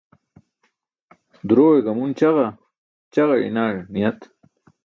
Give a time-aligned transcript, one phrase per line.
[1.47, 2.47] Durowe gamun ćaġa,
[3.13, 4.19] ćaġa iṅaẏ niyat